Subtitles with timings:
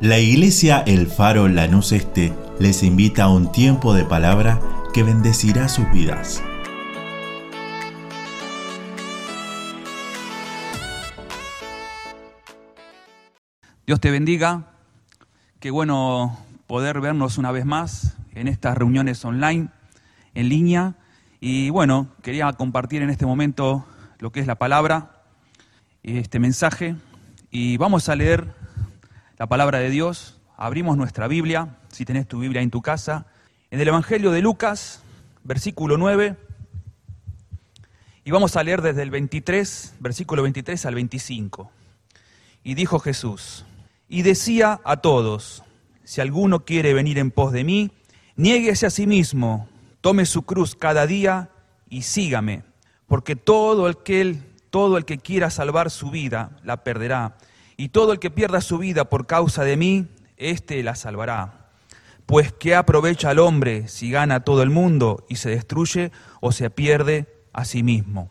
[0.00, 4.60] La iglesia El Faro Lanús Este les invita a un tiempo de palabra
[4.92, 6.42] que bendecirá sus vidas.
[13.86, 14.72] Dios te bendiga.
[15.60, 19.68] Qué bueno poder vernos una vez más en estas reuniones online,
[20.34, 20.96] en línea.
[21.40, 23.86] Y bueno, quería compartir en este momento
[24.18, 25.22] lo que es la palabra,
[26.02, 26.96] este mensaje.
[27.52, 28.63] Y vamos a leer
[29.38, 30.40] la palabra de Dios.
[30.56, 33.26] Abrimos nuestra Biblia, si tenés tu Biblia en tu casa,
[33.70, 35.02] en el Evangelio de Lucas,
[35.42, 36.36] versículo 9.
[38.24, 41.70] Y vamos a leer desde el 23, versículo 23 al 25.
[42.62, 43.64] Y dijo Jesús,
[44.08, 45.62] y decía a todos,
[46.04, 47.90] si alguno quiere venir en pos de mí,
[48.36, 49.68] niéguese a sí mismo,
[50.00, 51.50] tome su cruz cada día
[51.90, 52.62] y sígame,
[53.06, 54.38] porque todo el que,
[54.70, 57.36] todo el que quiera salvar su vida la perderá,
[57.76, 60.06] y todo el que pierda su vida por causa de mí,
[60.36, 61.70] éste la salvará.
[62.26, 66.70] Pues ¿qué aprovecha al hombre si gana todo el mundo y se destruye o se
[66.70, 68.30] pierde a sí mismo?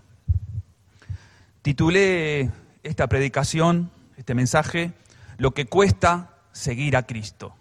[1.62, 2.52] Titulé
[2.84, 4.94] esta predicación, este mensaje,
[5.38, 7.56] Lo que cuesta seguir a Cristo.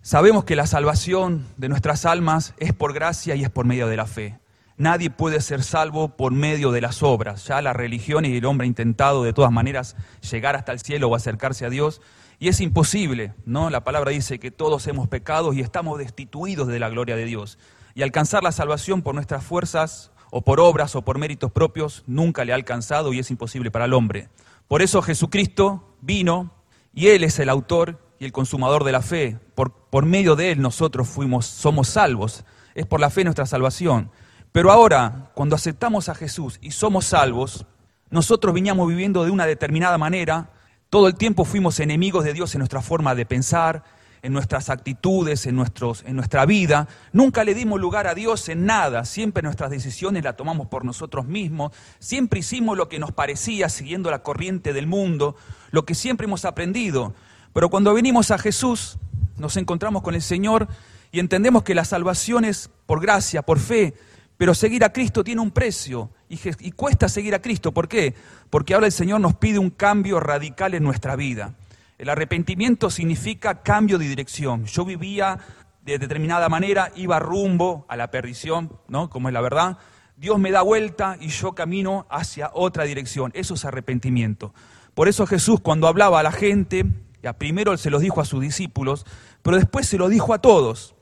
[0.00, 3.96] Sabemos que la salvación de nuestras almas es por gracia y es por medio de
[3.96, 4.38] la fe.
[4.78, 7.46] Nadie puede ser salvo por medio de las obras.
[7.46, 9.96] Ya la religión y el hombre ha intentado de todas maneras
[10.30, 12.02] llegar hasta el cielo o acercarse a Dios
[12.38, 13.70] y es imposible, ¿no?
[13.70, 17.58] La palabra dice que todos hemos pecado y estamos destituidos de la gloria de Dios.
[17.94, 22.44] Y alcanzar la salvación por nuestras fuerzas o por obras o por méritos propios nunca
[22.44, 24.28] le ha alcanzado y es imposible para el hombre.
[24.68, 26.52] Por eso Jesucristo vino
[26.92, 29.38] y Él es el autor y el consumador de la fe.
[29.54, 32.44] Por, por medio de Él nosotros fuimos, somos salvos.
[32.74, 34.10] Es por la fe nuestra salvación.
[34.56, 37.66] Pero ahora, cuando aceptamos a Jesús y somos salvos,
[38.08, 40.48] nosotros veníamos viviendo de una determinada manera,
[40.88, 43.84] todo el tiempo fuimos enemigos de Dios en nuestra forma de pensar,
[44.22, 45.62] en nuestras actitudes, en,
[46.06, 46.88] en nuestra vida.
[47.12, 51.26] Nunca le dimos lugar a Dios en nada, siempre nuestras decisiones las tomamos por nosotros
[51.26, 55.36] mismos, siempre hicimos lo que nos parecía siguiendo la corriente del mundo,
[55.70, 57.12] lo que siempre hemos aprendido.
[57.52, 58.96] Pero cuando venimos a Jesús,
[59.36, 60.66] nos encontramos con el Señor
[61.12, 63.92] y entendemos que la salvación es por gracia, por fe,
[64.36, 67.72] pero seguir a Cristo tiene un precio y, cuesta seguir a Cristo.
[67.72, 68.14] ¿Por qué?
[68.50, 71.54] Porque ahora el Señor nos pide un cambio radical en nuestra vida.
[71.98, 74.66] El arrepentimiento significa cambio de dirección.
[74.66, 75.38] Yo vivía
[75.82, 79.08] de determinada manera, iba rumbo a la perdición, ¿no?
[79.08, 79.78] Como es la verdad.
[80.16, 83.30] Dios me da vuelta y yo camino hacia otra dirección.
[83.34, 84.52] Eso es arrepentimiento.
[84.94, 86.84] Por eso Jesús cuando hablaba a la gente,
[87.22, 89.06] ya primero se los dijo a sus discípulos,
[89.42, 90.95] pero después se lo dijo a todos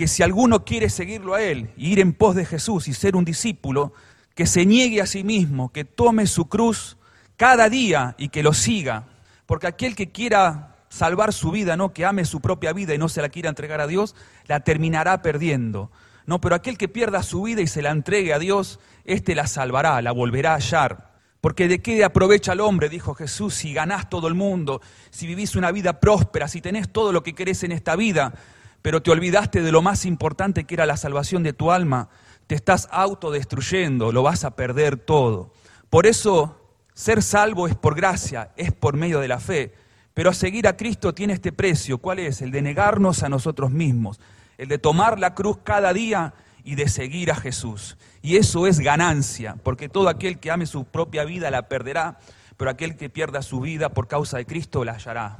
[0.00, 3.16] que si alguno quiere seguirlo a Él, y ir en pos de Jesús y ser
[3.16, 3.92] un discípulo,
[4.34, 6.96] que se niegue a sí mismo, que tome su cruz
[7.36, 9.08] cada día y que lo siga.
[9.44, 13.10] Porque aquel que quiera salvar su vida, no que ame su propia vida y no
[13.10, 14.16] se la quiera entregar a Dios,
[14.46, 15.90] la terminará perdiendo.
[16.24, 19.46] No, pero aquel que pierda su vida y se la entregue a Dios, éste la
[19.46, 21.10] salvará, la volverá a hallar.
[21.42, 24.80] Porque de qué aprovecha el hombre, dijo Jesús, si ganás todo el mundo,
[25.10, 28.32] si vivís una vida próspera, si tenés todo lo que querés en esta vida,
[28.82, 32.08] pero te olvidaste de lo más importante que era la salvación de tu alma,
[32.46, 35.52] te estás autodestruyendo, lo vas a perder todo.
[35.88, 36.56] Por eso,
[36.94, 39.74] ser salvo es por gracia, es por medio de la fe.
[40.14, 41.98] Pero seguir a Cristo tiene este precio.
[41.98, 42.42] ¿Cuál es?
[42.42, 44.20] El de negarnos a nosotros mismos,
[44.58, 47.96] el de tomar la cruz cada día y de seguir a Jesús.
[48.22, 52.18] Y eso es ganancia, porque todo aquel que ame su propia vida la perderá,
[52.56, 55.38] pero aquel que pierda su vida por causa de Cristo la hallará.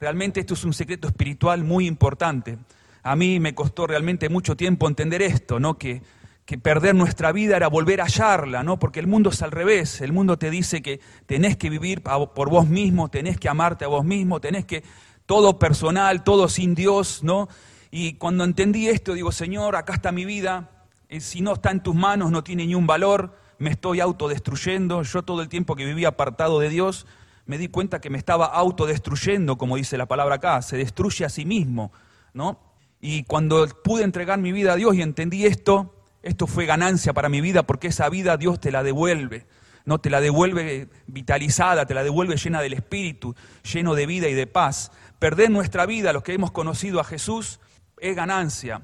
[0.00, 2.56] Realmente esto es un secreto espiritual muy importante.
[3.02, 5.76] A mí me costó realmente mucho tiempo entender esto, ¿no?
[5.76, 6.02] Que,
[6.46, 8.78] que perder nuestra vida era volver a hallarla, ¿no?
[8.78, 10.00] Porque el mundo es al revés.
[10.00, 13.88] El mundo te dice que tenés que vivir por vos mismo, tenés que amarte a
[13.88, 14.82] vos mismo, tenés que
[15.26, 17.50] todo personal, todo sin Dios, ¿no?
[17.90, 20.70] Y cuando entendí esto, digo, Señor, acá está mi vida,
[21.10, 25.02] y si no está en tus manos no tiene ni un valor, me estoy autodestruyendo,
[25.02, 27.06] yo todo el tiempo que vivía apartado de Dios,
[27.50, 31.28] me di cuenta que me estaba autodestruyendo, como dice la palabra acá, se destruye a
[31.28, 31.90] sí mismo,
[32.32, 32.60] ¿no?
[33.00, 37.28] Y cuando pude entregar mi vida a Dios y entendí esto, esto fue ganancia para
[37.28, 39.48] mi vida porque esa vida Dios te la devuelve,
[39.84, 44.34] no te la devuelve vitalizada, te la devuelve llena del espíritu, lleno de vida y
[44.34, 44.92] de paz.
[45.18, 47.58] Perder nuestra vida, los que hemos conocido a Jesús,
[47.98, 48.82] es ganancia.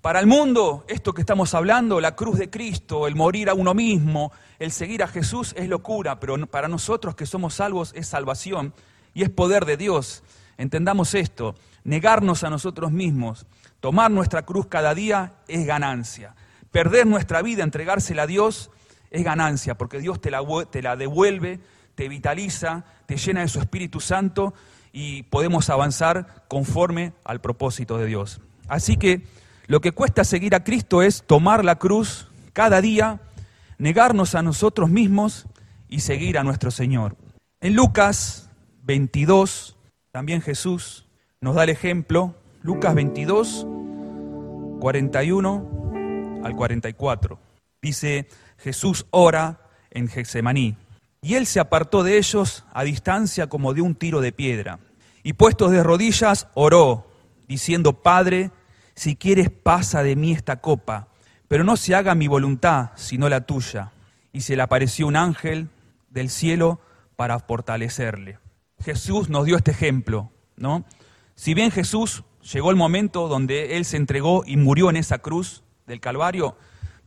[0.00, 3.74] Para el mundo, esto que estamos hablando, la cruz de Cristo, el morir a uno
[3.74, 8.72] mismo, el seguir a Jesús es locura, pero para nosotros que somos salvos es salvación
[9.12, 10.22] y es poder de Dios.
[10.56, 11.54] Entendamos esto,
[11.84, 13.44] negarnos a nosotros mismos,
[13.80, 16.34] tomar nuestra cruz cada día es ganancia.
[16.70, 18.70] Perder nuestra vida, entregársela a Dios,
[19.10, 21.60] es ganancia, porque Dios te la, devuelve,
[21.94, 24.54] te vitaliza, te llena de su Espíritu Santo
[24.94, 28.40] y podemos avanzar conforme al propósito de Dios.
[28.66, 29.26] Así que
[29.70, 33.20] lo que cuesta seguir a Cristo es tomar la cruz cada día,
[33.78, 35.46] negarnos a nosotros mismos
[35.88, 37.14] y seguir a nuestro Señor.
[37.60, 38.50] En Lucas
[38.82, 39.76] 22,
[40.10, 41.06] también Jesús
[41.40, 43.64] nos da el ejemplo, Lucas 22,
[44.80, 47.38] 41 al 44.
[47.80, 48.26] Dice,
[48.58, 49.60] Jesús ora
[49.92, 50.78] en Getsemaní,
[51.22, 54.80] y él se apartó de ellos a distancia como de un tiro de piedra,
[55.22, 57.06] y puestos de rodillas oró,
[57.46, 58.50] diciendo, Padre,
[58.94, 61.08] si quieres pasa de mí esta copa,
[61.48, 63.92] pero no se haga mi voluntad, sino la tuya.
[64.32, 65.68] Y se le apareció un ángel
[66.10, 66.80] del cielo
[67.16, 68.38] para fortalecerle.
[68.80, 70.84] Jesús nos dio este ejemplo, ¿no?
[71.34, 75.62] Si bien Jesús llegó el momento donde Él se entregó y murió en esa cruz
[75.86, 76.56] del Calvario,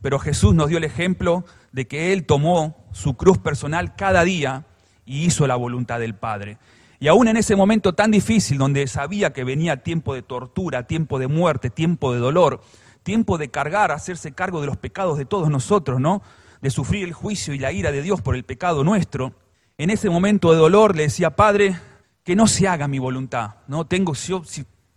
[0.02, 4.66] pero Jesús nos dio el ejemplo de que Él tomó su cruz personal cada día
[5.06, 6.58] y hizo la voluntad del Padre.
[7.04, 11.18] Y aún en ese momento tan difícil, donde sabía que venía tiempo de tortura, tiempo
[11.18, 12.62] de muerte, tiempo de dolor,
[13.02, 16.22] tiempo de cargar, hacerse cargo de los pecados de todos nosotros, ¿no?
[16.62, 19.34] De sufrir el juicio y la ira de Dios por el pecado nuestro,
[19.76, 21.78] en ese momento de dolor le decía, Padre,
[22.24, 23.56] que no se haga mi voluntad.
[23.68, 24.32] No tengo, si,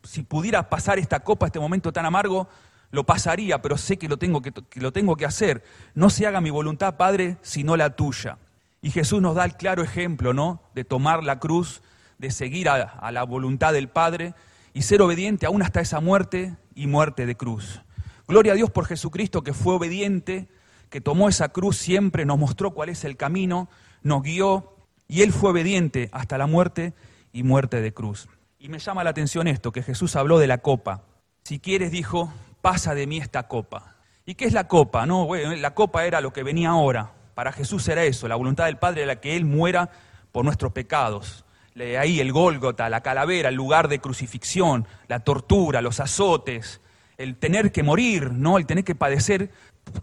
[0.02, 2.48] si, pudiera pasar esta copa, este momento tan amargo,
[2.90, 5.62] lo pasaría, pero sé que lo, tengo que, lo tengo que hacer.
[5.94, 8.38] No se haga mi voluntad, Padre, sino la tuya.
[8.82, 10.62] Y Jesús nos da el claro ejemplo, ¿no?
[10.74, 11.82] De tomar la cruz,
[12.18, 14.34] de seguir a, la voluntad del Padre
[14.74, 17.82] y ser obediente aún hasta esa muerte y muerte de cruz.
[18.28, 20.48] Gloria a Dios por Jesucristo que fue obediente,
[20.90, 23.70] que tomó esa cruz siempre, nos mostró cuál es el camino,
[24.04, 24.76] nos guió
[25.08, 26.94] y Él fue obediente hasta la muerte
[27.32, 28.28] y muerte de cruz.
[28.60, 31.04] Y me llama la atención esto, que Jesús habló de la copa.
[31.44, 33.96] Si quieres, dijo, pasa de mí esta copa.
[34.26, 35.06] ¿Y qué es la copa?
[35.06, 37.14] No, bueno, la copa era lo que venía ahora.
[37.34, 39.90] Para Jesús era eso, la voluntad del Padre era que Él muera
[40.32, 41.46] por nuestros pecados.
[41.80, 46.82] Ahí el Gólgota, la calavera, el lugar de crucifixión, la tortura, los azotes,
[47.18, 48.58] el tener que morir, ¿no?
[48.58, 49.52] El tener que padecer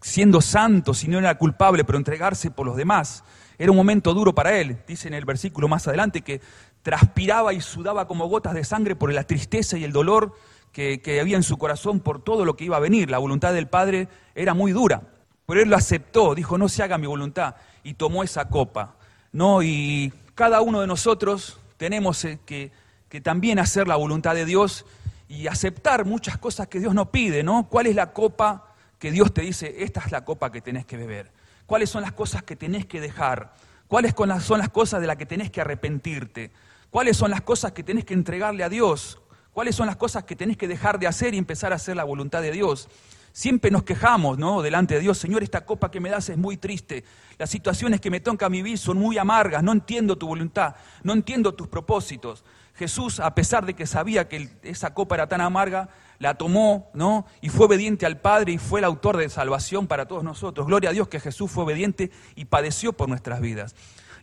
[0.01, 3.25] siendo santo, si no era culpable, pero entregarse por los demás.
[3.59, 4.79] Era un momento duro para él.
[4.87, 6.41] Dice en el versículo más adelante que
[6.83, 10.35] transpiraba y sudaba como gotas de sangre por la tristeza y el dolor
[10.73, 13.11] que, había en su corazón por todo lo que iba a venir.
[13.11, 15.03] La voluntad del Padre era muy dura.
[15.47, 18.97] Pero él lo aceptó, dijo, no se haga mi voluntad, y tomó esa copa.
[19.31, 19.63] ¿no?
[19.63, 22.73] Y cada uno de nosotros tenemos eh, que,
[23.09, 24.87] que también hacer la voluntad de Dios
[25.29, 27.69] y aceptar muchas cosas que Dios nos pide, ¿no?
[27.69, 30.97] ¿Cuál es la copa que Dios te dice, esta es la copa que tenés que
[30.97, 31.31] beber?
[31.67, 33.55] cuáles son las cosas que tenés que dejar,
[33.89, 36.51] cuáles son las cosas de las que tenés que arrepentirte,
[36.91, 39.21] cuáles son las cosas que tenés que entregarle a Dios,
[39.53, 42.05] cuáles son las cosas que tenés que dejar de hacer y empezar a hacer la
[42.05, 42.89] voluntad de Dios.
[43.37, 44.63] Siempre nos quejamos, ¿no?
[44.63, 47.03] Delante de Dios, Señor, esta copa que me das es muy triste.
[47.37, 49.61] Las situaciones que me toca vivir son muy amargas.
[49.65, 52.45] No entiendo tu voluntad, no entiendo tus propósitos.
[52.77, 55.89] Jesús, a pesar de que sabía que esa copa era tan amarga,
[56.21, 57.27] la tomó, ¿no?
[57.41, 60.69] Y fue obediente al Padre y fue el autor de salvación para todos nosotros.
[60.69, 63.75] Gloria a Dios que Jesús fue obediente y padeció por nuestras vidas.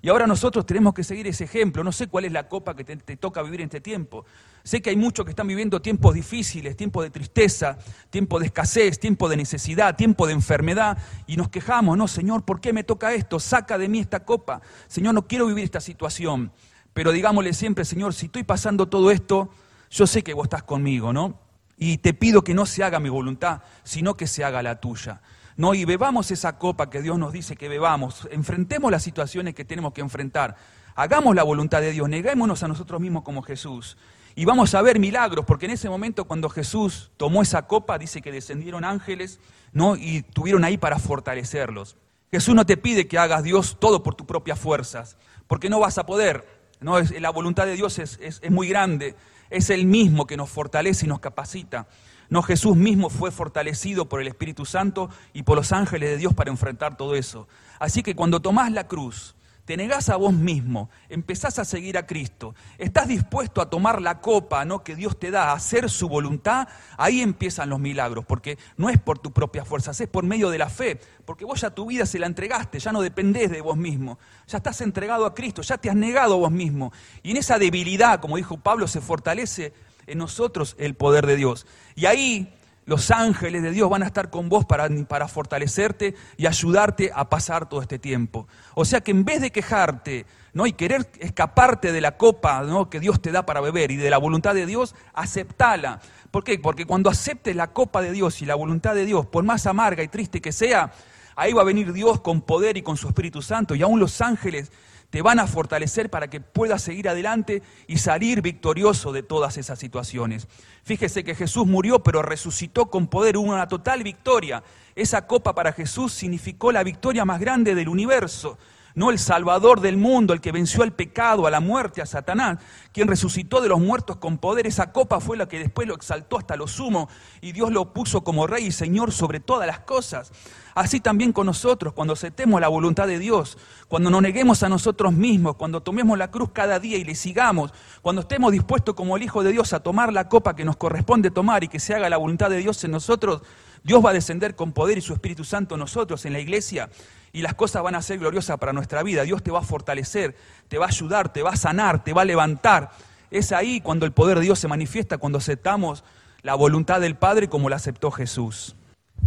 [0.03, 1.83] Y ahora nosotros tenemos que seguir ese ejemplo.
[1.83, 4.25] No sé cuál es la copa que te, toca vivir en este tiempo.
[4.63, 7.77] Sé que hay muchos que están viviendo tiempos difíciles, tiempos de tristeza,
[8.09, 10.97] tiempo de escasez, tiempo de necesidad, tiempo de enfermedad.
[11.27, 13.39] Y nos quejamos, no, Señor, ¿por qué me toca esto?
[13.39, 14.61] Saca de mí esta copa.
[14.87, 16.51] Señor, no quiero vivir esta situación.
[16.93, 19.51] Pero digámosle siempre, Señor, si estoy pasando todo esto,
[19.91, 21.39] yo sé que vos estás conmigo, ¿no?
[21.77, 25.21] Y te pido que no se haga mi voluntad, sino que se haga la tuya.
[25.61, 29.63] No, y bebamos esa copa que Dios nos dice que bebamos, enfrentemos las situaciones que
[29.63, 30.55] tenemos que enfrentar,
[30.95, 33.95] hagamos la voluntad de Dios, neguémonos a nosotros mismos como Jesús.
[34.33, 38.23] Y vamos a ver milagros, porque en ese momento cuando Jesús tomó esa copa, dice
[38.23, 39.39] que descendieron ángeles,
[39.71, 39.95] ¿no?
[39.97, 41.95] Y tuvieron ahí para fortalecerlos.
[42.31, 45.15] Jesús no te pide que hagas Dios todo por tus propias fuerzas,
[45.45, 46.43] porque no vas a poder.
[46.79, 46.99] ¿no?
[46.99, 49.13] la voluntad de Dios es, es muy grande,
[49.51, 51.85] es el mismo que nos fortalece y nos capacita.
[52.31, 56.33] No, Jesús mismo fue fortalecido por el Espíritu Santo y por los ángeles de Dios
[56.33, 57.45] para enfrentar todo eso.
[57.77, 59.35] Así que cuando tomás la cruz,
[59.65, 64.21] te negás a vos mismo, empezás a seguir a Cristo, estás dispuesto a tomar la
[64.21, 64.81] copa ¿no?
[64.81, 68.97] que Dios te da, a hacer su voluntad, ahí empiezan los milagros, porque no es
[68.97, 72.05] por tus propias fuerzas, es por medio de la fe, porque vos ya tu vida
[72.05, 75.77] se la entregaste, ya no dependés de vos mismo, ya estás entregado a Cristo, ya
[75.77, 76.93] te has negado a vos mismo.
[77.23, 79.73] Y en esa debilidad, como dijo Pablo, se fortalece
[80.11, 81.65] en nosotros el poder de Dios.
[81.95, 82.53] Y ahí
[82.85, 87.29] los ángeles de Dios van a estar con vos para, para, fortalecerte y ayudarte a
[87.29, 88.47] pasar todo este tiempo.
[88.73, 90.65] O sea que en vez de quejarte ¿no?
[90.65, 92.89] y querer escaparte de la copa ¿no?
[92.89, 96.01] que Dios te da para beber y de la voluntad de Dios, aceptala.
[96.31, 96.59] ¿Por qué?
[96.59, 100.03] Porque cuando aceptes la copa de Dios y la voluntad de Dios, por más amarga
[100.03, 100.91] y triste que sea,
[101.35, 104.19] ahí va a venir Dios con poder y con su Espíritu Santo y aún los
[104.21, 104.71] ángeles
[105.11, 109.77] te van a fortalecer para que puedas seguir adelante y salir victorioso de todas esas
[109.77, 110.47] situaciones.
[110.83, 114.63] Fíjese que Jesús murió, pero resucitó con poder, hubo una total victoria.
[114.95, 118.57] Esa copa para Jesús significó la victoria más grande del universo
[118.95, 122.59] no el Salvador del mundo, el que venció al pecado, a la muerte, a Satanás,
[122.91, 124.67] quien resucitó de los muertos con poder.
[124.67, 127.09] Esa copa fue la que después lo exaltó hasta lo sumo
[127.41, 130.31] y Dios lo puso como Rey y Señor sobre todas las cosas.
[130.73, 133.57] Así también con nosotros, cuando aceptemos la voluntad de Dios,
[133.87, 137.73] cuando nos neguemos a nosotros mismos, cuando tomemos la cruz cada día y le sigamos,
[138.01, 141.29] cuando estemos dispuestos como el Hijo de Dios a tomar la copa que nos corresponde
[141.29, 143.41] tomar y que se haga la voluntad de Dios en nosotros,
[143.83, 146.89] Dios va a descender con poder y su Espíritu Santo nosotros, en la iglesia,
[147.33, 149.23] y las cosas van a ser gloriosas para nuestra vida.
[149.23, 150.35] Dios te va a fortalecer,
[150.67, 152.91] te va a ayudar, te va a sanar, te va a levantar.
[153.31, 156.03] Es ahí cuando el poder de Dios se manifiesta, cuando aceptamos
[156.41, 158.75] la voluntad del Padre como la aceptó Jesús.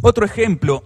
[0.02, 0.84] Otro ejemplo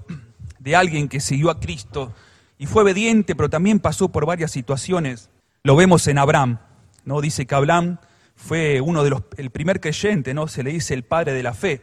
[0.58, 2.12] de alguien que siguió a Cristo
[2.58, 5.30] y fue obediente, pero también pasó por varias situaciones,
[5.62, 6.58] lo vemos en Abraham.
[7.04, 7.20] ¿no?
[7.20, 7.98] Dice que Abraham
[8.36, 10.46] fue uno de los, el primer creyente, ¿no?
[10.48, 11.80] se le dice el padre de la fe.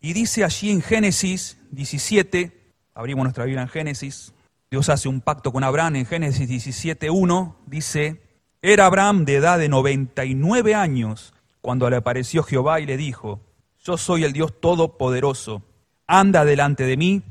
[0.00, 2.52] Y dice allí en Génesis 17,
[2.94, 4.32] abrimos nuestra Biblia en Génesis,
[4.70, 8.22] Dios hace un pacto con Abraham en Génesis 17.1, dice,
[8.62, 13.40] era Abraham de edad de 99 años cuando le apareció Jehová y le dijo,
[13.84, 15.62] yo soy el Dios Todopoderoso,
[16.06, 17.22] anda delante de mí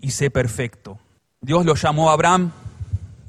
[0.00, 0.98] y sé perfecto.
[1.40, 2.52] Dios lo llamó a Abraham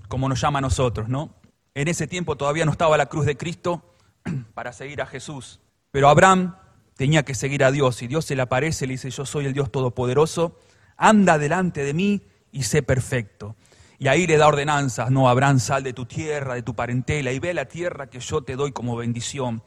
[0.08, 1.32] como nos llama a nosotros, ¿no?
[1.76, 3.84] En ese tiempo todavía no estaba la cruz de Cristo
[4.54, 5.60] para seguir a Jesús,
[5.92, 6.56] pero Abraham
[6.98, 9.46] tenía que seguir a Dios y Dios se le aparece y le dice, yo soy
[9.46, 10.60] el Dios Todopoderoso,
[10.98, 13.56] anda delante de mí y sé perfecto.
[14.00, 17.40] Y ahí le da ordenanzas, no, Abraham, sal de tu tierra, de tu parentela, y
[17.40, 19.64] ve la tierra que yo te doy como bendición.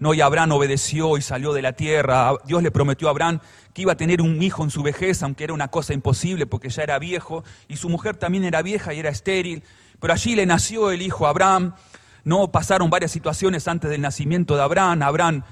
[0.00, 2.32] No, y Abraham obedeció y salió de la tierra.
[2.44, 3.40] Dios le prometió a Abraham
[3.74, 6.70] que iba a tener un hijo en su vejez, aunque era una cosa imposible porque
[6.70, 9.64] ya era viejo, y su mujer también era vieja y era estéril.
[10.00, 11.74] Pero allí le nació el hijo Abraham.
[12.24, 15.02] No pasaron varias situaciones antes del nacimiento de Abraham.
[15.02, 15.42] Abraham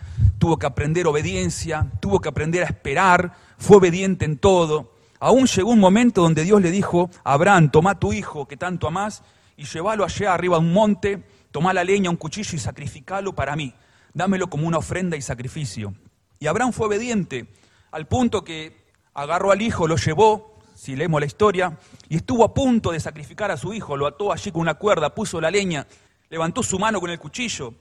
[0.47, 4.93] tuvo que aprender obediencia, tuvo que aprender a esperar, fue obediente en todo.
[5.19, 9.25] Aún llegó un momento donde Dios le dijo Abraham, toma tu hijo que tanto amás
[9.57, 13.57] y llévalo allá arriba a un monte, toma la leña, un cuchillo y sacrificalo para
[13.57, 13.75] mí.
[14.15, 15.95] Dámelo como una ofrenda y sacrificio.
[16.39, 17.49] Y Abraham fue obediente
[17.91, 21.77] al punto que agarró al hijo, lo llevó, si leemos la historia,
[22.09, 25.13] y estuvo a punto de sacrificar a su hijo, lo ató allí con una cuerda,
[25.13, 25.89] puso la leña,
[26.31, 27.75] levantó su mano con el cuchillo.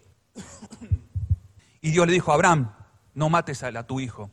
[1.86, 2.72] Y Dios le dijo, Abraham,
[3.13, 4.32] no mates a, tu hijo.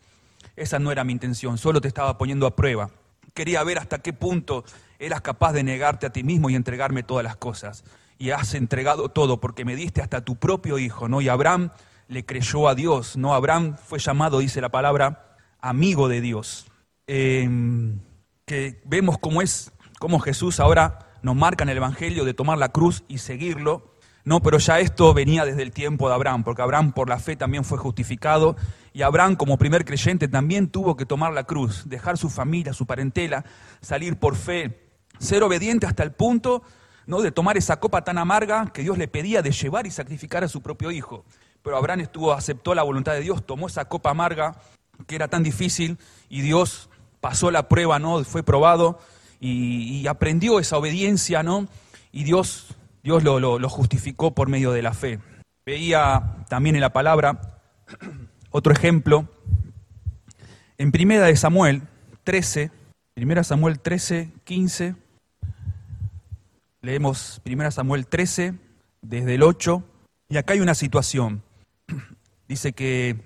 [0.56, 2.88] Esa no era mi intención, solo te estaba poniendo a prueba.
[3.34, 4.64] Quería ver hasta qué punto
[4.98, 7.84] eras capaz de negarte a ti mismo y entregarme todas las cosas.
[8.16, 11.20] Y has entregado todo porque me diste hasta tu propio hijo, ¿no?
[11.20, 11.72] Y Abraham
[12.08, 13.34] le creyó a Dios, ¿no?
[13.34, 16.64] Abraham fue llamado, dice la palabra, amigo de Dios.
[17.06, 18.00] Em,
[18.46, 22.70] que vemos cómo es, cómo Jesús ahora nos marca en el Evangelio de tomar la
[22.70, 23.91] cruz y seguirlo.
[24.24, 27.34] No, pero ya esto venía desde el tiempo de Abraham, porque Abraham por la fe
[27.34, 28.56] también fue justificado
[28.92, 32.86] y Abraham como primer creyente también tuvo que tomar la cruz, dejar su familia, su
[32.86, 33.44] parentela,
[33.80, 34.78] salir por fe,
[35.18, 36.62] ser obediente hasta el punto
[37.06, 37.20] ¿no?
[37.20, 40.48] de tomar esa copa tan amarga que Dios le pedía de llevar y sacrificar a
[40.48, 41.24] su propio hijo.
[41.62, 44.56] Pero Abraham estuvo, aceptó la voluntad de Dios, tomó esa copa amarga
[45.08, 45.98] que era tan difícil
[46.28, 48.22] y Dios pasó la prueba, ¿no?
[48.24, 49.00] Fue probado
[49.40, 51.66] y, y aprendió esa obediencia, ¿no?
[52.12, 55.18] Y Dios Dios lo, justificó por medio de la fe.
[55.66, 57.60] Veía también en la palabra
[58.50, 59.28] otro ejemplo.
[60.78, 61.82] En Primera de Samuel
[62.24, 62.70] 13,
[63.14, 64.94] Primera Samuel 13, 15,
[66.80, 68.54] leemos Primera Samuel 13,
[69.02, 69.82] desde el 8,
[70.28, 71.42] y acá hay una situación.
[72.48, 73.16] Dice que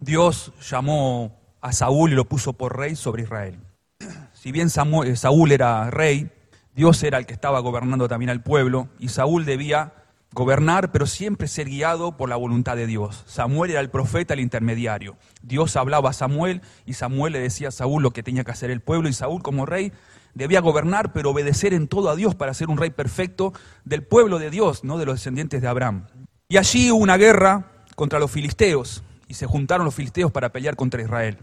[0.00, 3.58] Dios llamó a Saúl y lo puso por rey sobre Israel.
[4.32, 6.30] Si bien Saúl era rey,
[6.76, 9.94] Dios era el que estaba gobernando también al pueblo y Saúl debía
[10.32, 13.24] gobernar, pero siempre ser guiado por la voluntad de Dios.
[13.26, 15.16] Samuel era el profeta, el intermediario.
[15.40, 18.70] Dios hablaba a Samuel y Samuel le decía a Saúl lo que tenía que hacer
[18.70, 19.90] el pueblo y Saúl como rey
[20.34, 23.54] debía gobernar, pero obedecer en todo a Dios para ser un rey perfecto
[23.86, 26.08] del pueblo de Dios, no de los descendientes de Abraham.
[26.50, 30.76] Y allí hubo una guerra contra los filisteos y se juntaron los filisteos para pelear
[30.76, 31.38] contra Israel.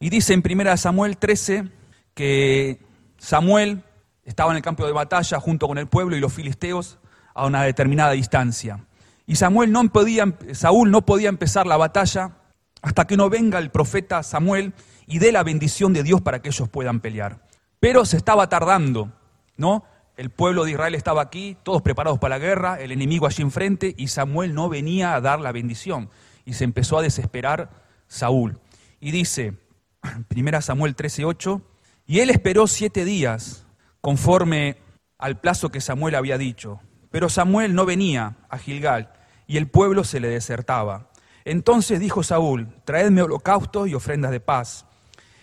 [0.00, 1.64] Y dice en 1 Samuel 13
[2.12, 2.78] que
[3.16, 3.82] Samuel
[4.24, 6.98] estaba en el campo de batalla junto con el pueblo y los filisteos
[7.34, 8.84] a una determinada distancia.
[9.26, 12.36] Y Samuel no podía, Saúl no podía empezar la batalla
[12.82, 14.74] hasta que no venga el profeta Samuel
[15.06, 17.40] y dé la bendición de Dios para que ellos puedan pelear.
[17.80, 19.12] Pero se estaba tardando,
[19.56, 19.84] ¿no?
[20.16, 23.94] El pueblo de Israel estaba aquí, todos preparados para la guerra, el enemigo allí enfrente,
[23.96, 26.08] y Samuel no venía a dar la bendición.
[26.44, 27.70] Y se empezó a desesperar
[28.06, 28.60] Saúl.
[29.00, 29.58] Y dice,
[30.34, 31.62] 1 Samuel 13:8,
[32.06, 33.66] y él esperó siete días
[34.04, 34.76] conforme
[35.16, 36.78] al plazo que Samuel había dicho.
[37.10, 39.10] Pero Samuel no venía a Gilgal
[39.46, 41.08] y el pueblo se le desertaba.
[41.46, 44.84] Entonces dijo Saúl, traedme holocaustos y ofrendas de paz.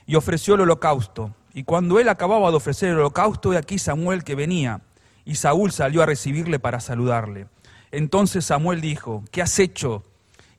[0.05, 1.33] Y ofreció el holocausto.
[1.55, 4.81] Y cuando él acababa de ofrecer el holocausto, he aquí Samuel que venía.
[5.25, 7.47] Y Saúl salió a recibirle para saludarle.
[7.89, 10.03] Entonces Samuel dijo, ¿qué has hecho?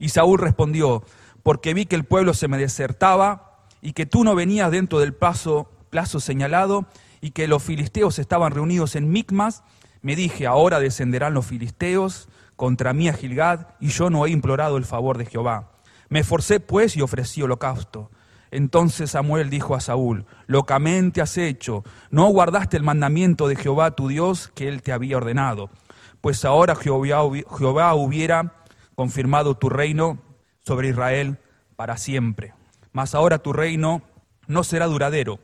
[0.00, 1.04] Y Saúl respondió,
[1.44, 5.14] porque vi que el pueblo se me desertaba y que tú no venías dentro del
[5.14, 6.88] plazo, plazo señalado
[7.22, 9.64] y que los filisteos estaban reunidos en Micmas,
[10.02, 14.76] me dije, ahora descenderán los filisteos contra mí a Gilgad y yo no he implorado
[14.76, 15.70] el favor de Jehová.
[16.10, 18.10] Me esforcé pues y ofrecí holocausto.
[18.50, 24.08] Entonces Samuel dijo a Saúl, locamente has hecho, no guardaste el mandamiento de Jehová tu
[24.08, 25.70] Dios que él te había ordenado
[26.22, 28.54] pues ahora Jehová, hubiera
[28.94, 30.18] confirmado tu reino
[30.60, 31.38] sobre Israel
[31.76, 32.54] para siempre.
[32.92, 34.02] Mas ahora tu reino
[34.46, 35.40] no será duradero.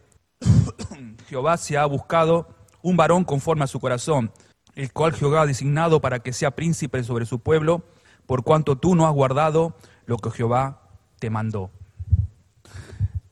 [1.28, 2.48] Jehová se ha buscado
[2.82, 4.32] un varón conforme a su corazón,
[4.74, 7.82] el cual Jehová ha designado para que sea príncipe sobre su pueblo,
[8.26, 10.82] por cuanto tú no has guardado lo que Jehová
[11.18, 11.70] te mandó.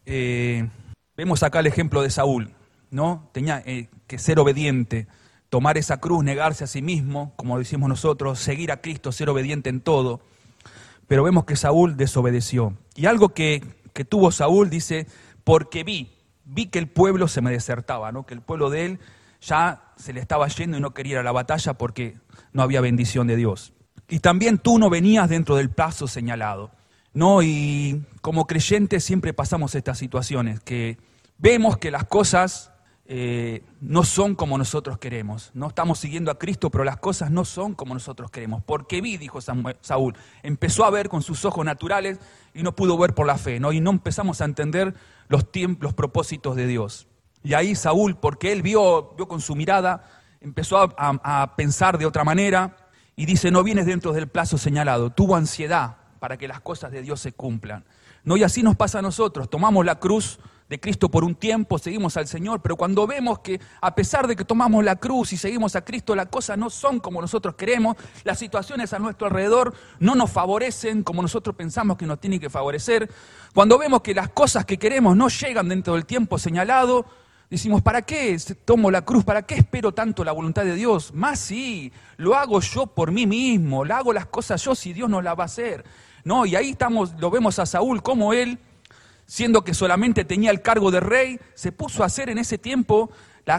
[0.05, 0.69] Eh,
[1.17, 2.53] vemos acá el ejemplo de Saúl,
[2.91, 3.29] ¿no?
[3.33, 5.07] Tenía eh, que ser obediente
[5.49, 9.71] tomar esa cruz, negarse a sí mismo, como decimos nosotros, seguir a Cristo, ser obediente
[9.71, 10.21] en todo.
[11.07, 12.75] Pero vemos que Saúl desobedeció.
[12.95, 13.63] Y algo que,
[14.09, 15.07] tuvo Saúl dice,
[15.45, 16.11] porque vi,
[16.47, 18.25] vi que el pueblo se me desertaba, ¿no?
[18.25, 19.01] que el pueblo de él
[19.41, 22.17] ya se le estaba yendo y no quería ir a la batalla porque
[22.53, 23.75] no había bendición de Dios.
[24.09, 26.71] Y también tú no venías dentro del plazo señalado.
[27.17, 27.43] ¿no?
[27.43, 30.99] Y como creyentes siempre pasamos estas situaciones, que
[31.39, 32.73] vemos que las cosas
[33.07, 35.51] eh, no son como nosotros queremos.
[35.55, 38.63] No estamos siguiendo a Cristo, pero las cosas no son como nosotros queremos.
[38.65, 42.21] Porque vi, dijo Saúl, empezó a ver con sus ojos naturales
[42.53, 43.73] y no pudo ver por la fe, ¿no?
[43.73, 44.95] Y no empezamos a entender
[45.29, 45.47] los,
[45.81, 47.07] los propósitos de Dios.
[47.43, 50.05] Y ahí Saúl, porque él vio, vio con su mirada,
[50.41, 52.77] empezó a, a pensar de otra manera
[53.15, 55.11] y dice, no vienes dentro del plazo señalado.
[55.11, 57.85] Tuvo ansiedad para que las cosas de Dios se cumplan.
[58.25, 59.49] No, y así nos pasa a nosotros.
[59.49, 63.61] Tomamos la cruz de Cristo por un tiempo, seguimos al Señor, pero cuando vemos que
[63.81, 66.99] a pesar de que tomamos la cruz y seguimos a Cristo, las cosas no son
[66.99, 72.07] como nosotros queremos, las situaciones a nuestro alrededor no nos favorecen como nosotros pensamos que
[72.07, 73.09] nos tienen que favorecer,
[73.55, 77.07] cuando vemos que las cosas que queremos no llegan dentro del tiempo señalado,
[77.49, 79.25] decimos, ¿para qué tomo la cruz?
[79.25, 81.15] ¿Para qué espero tanto la voluntad de Dios?
[81.15, 85.09] Más sí, lo hago yo por mí mismo, lo hago las cosas yo si Dios
[85.09, 85.85] no las va a hacer.
[86.25, 88.59] No, y ahí estamos, lo vemos a Saúl como él
[89.27, 93.11] siendo que solamente tenía el cargo de rey, se puso a hacer en ese tiempo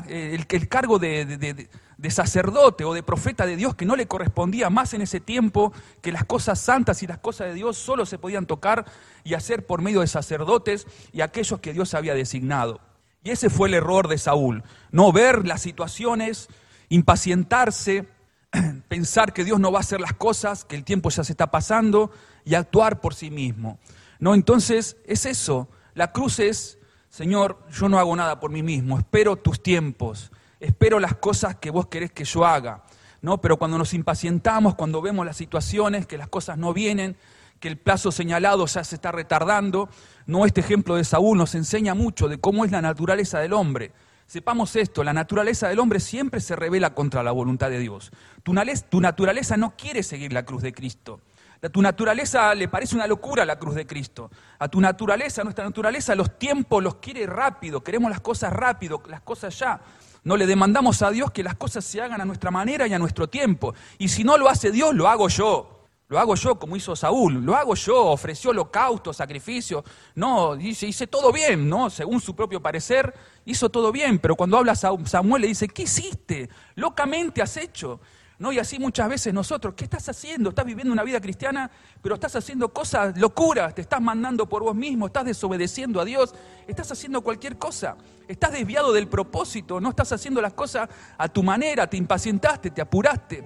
[0.07, 1.69] eh, el, cargo de,
[2.09, 6.11] sacerdote o de profeta de Dios que no le correspondía más en ese tiempo, que
[6.11, 8.85] las cosas santas y las cosas de Dios solo se podían tocar
[9.23, 12.81] y hacer por medio de sacerdotes y aquellos que Dios había designado.
[13.23, 16.47] Y ese fue el error de Saúl, no ver las situaciones,
[16.89, 18.07] impacientarse,
[18.87, 21.51] pensar que Dios no va a hacer las cosas, que el tiempo ya se está
[21.51, 22.11] pasando
[22.45, 23.79] y actuar por sí mismo.
[24.19, 25.69] No, entonces es eso.
[25.93, 30.99] La cruz es, Señor, yo no hago nada por mí mismo, espero tus tiempos, espero
[30.99, 32.83] las cosas que vos querés que yo haga.
[33.21, 33.39] ¿no?
[33.41, 37.17] Pero cuando nos impacientamos, cuando vemos las situaciones, que las cosas no vienen,
[37.59, 39.89] que el plazo señalado ya se está retardando,
[40.25, 43.91] no este ejemplo de Saúl nos enseña mucho de cómo es la naturaleza del hombre.
[44.27, 48.11] Sepamos esto, la naturaleza del hombre siempre se revela contra la voluntad de Dios.
[48.43, 51.21] Tu naturaleza no quiere seguir la cruz de Cristo.
[51.61, 54.29] A tu naturaleza le parece una locura la cruz de Cristo.
[54.59, 57.83] A tu naturaleza, a nuestra naturaleza, los tiempos los quiere rápido.
[57.83, 59.79] Queremos las cosas rápido, las cosas ya.
[60.23, 62.99] No le demandamos a Dios que las cosas se hagan a nuestra manera y a
[62.99, 63.73] nuestro tiempo.
[63.97, 65.73] Y si no lo hace Dios, lo hago yo.
[66.09, 69.83] Lo hago yo como hizo Saúl, lo hago yo, ofreció holocausto, sacrificio.
[70.15, 71.89] No, dice, hice todo bien, ¿no?
[71.89, 74.17] Según su propio parecer, hizo todo bien.
[74.19, 76.49] Pero cuando habla Samuel le dice, ¿qué hiciste?
[76.75, 77.99] Locamente has hecho.
[78.39, 78.51] ¿No?
[78.51, 80.49] Y así muchas veces nosotros, ¿qué estás haciendo?
[80.49, 81.71] Estás viviendo una vida cristiana,
[82.03, 86.35] pero estás haciendo cosas locuras, te estás mandando por vos mismo, estás desobedeciendo a Dios,
[86.67, 87.97] estás haciendo cualquier cosa,
[88.27, 92.81] estás desviado del propósito, no estás haciendo las cosas a tu manera, te impacientaste, te
[92.81, 93.43] apuraste.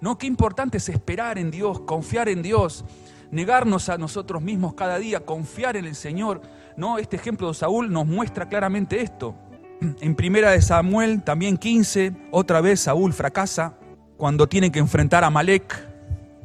[0.00, 0.18] ¿No?
[0.18, 2.84] Qué importante es esperar en Dios, confiar en Dios,
[3.30, 6.42] negarnos a nosotros mismos cada día, confiar en el Señor.
[6.76, 6.98] ¿No?
[6.98, 9.34] Este ejemplo de Saúl nos muestra claramente esto.
[10.00, 13.78] En primera de Samuel, también 15, otra vez Saúl fracasa,
[14.16, 15.86] cuando tiene que enfrentar a Malek,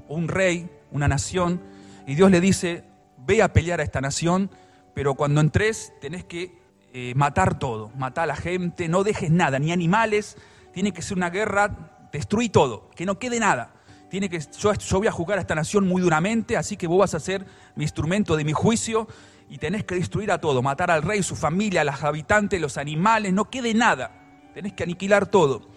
[0.08, 1.62] un rey, una nación,
[2.08, 2.84] y Dios le dice,
[3.26, 4.50] ve a pelear a esta nación,
[4.96, 6.58] pero cuando entres tenés que
[6.94, 10.38] eh, matar todo, matar a la gente, no dejes nada, ni animales,
[10.74, 13.74] tiene que ser una guerra, destruí todo, que no quede nada.
[14.10, 16.98] Tiene que, yo, yo voy a juzgar a esta nación muy duramente, así que vos
[16.98, 19.08] vas a ser mi instrumento de mi juicio
[19.48, 22.78] y tenés que destruir a todo, matar al rey, su familia, a los habitantes, los
[22.78, 24.12] animales, no quede nada,
[24.56, 25.70] tenés que aniquilar todo.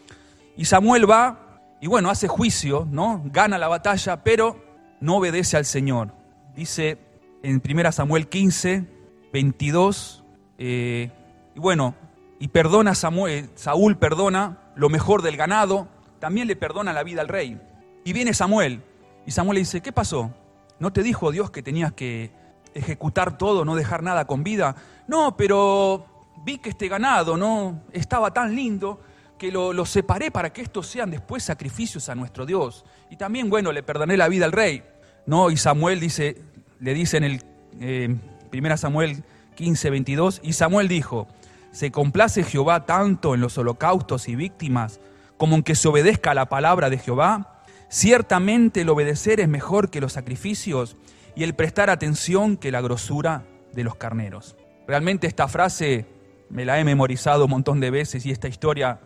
[0.56, 1.51] Y Samuel va
[1.82, 3.20] y bueno, hace juicio, ¿no?
[3.24, 4.56] Gana la batalla, pero
[5.00, 6.14] no obedece al Señor.
[6.54, 6.96] Dice
[7.42, 8.86] en 1 Samuel 15,
[9.32, 10.22] 22,
[10.58, 11.10] eh,
[11.56, 11.96] y bueno,
[12.38, 15.88] y perdona Samuel, Saúl perdona lo mejor del ganado,
[16.20, 17.60] también le perdona la vida al rey.
[18.04, 18.84] Y viene Samuel,
[19.26, 20.32] y Samuel le dice, ¿qué pasó?
[20.78, 22.30] ¿No te dijo Dios que tenías que
[22.74, 24.76] ejecutar todo, no dejar nada con vida?
[25.08, 26.06] No, pero
[26.44, 29.00] vi que este ganado no estaba tan lindo
[29.42, 32.84] que lo, separé para que estos sean después sacrificios a nuestro Dios.
[33.10, 34.84] Y también, bueno, le perdoné la vida al rey.
[35.26, 35.50] ¿no?
[35.50, 36.40] Y Samuel dice,
[36.78, 37.44] le dice en el
[37.80, 38.16] eh,
[38.52, 39.24] 1 Samuel
[39.56, 41.26] 15, 22, y Samuel dijo,
[41.72, 45.00] ¿se complace Jehová tanto en los holocaustos y víctimas
[45.38, 47.64] como en que se obedezca a la palabra de Jehová?
[47.88, 50.96] Ciertamente el obedecer es mejor que los sacrificios
[51.34, 54.54] y el prestar atención que la grosura de los carneros.
[54.86, 56.06] Realmente esta frase
[56.48, 59.00] me la he memorizado un montón de veces y esta historia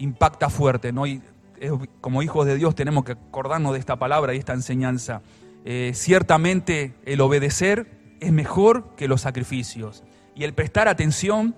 [0.00, 1.06] impacta fuerte, ¿no?
[1.06, 1.22] Y
[2.00, 5.22] como hijos de Dios tenemos que acordarnos de esta palabra y esta enseñanza.
[5.64, 10.02] Eh, ciertamente el obedecer es mejor que los sacrificios
[10.34, 11.54] y el prestar atención